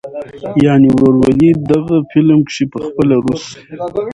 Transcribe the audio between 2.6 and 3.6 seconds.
پخپله روس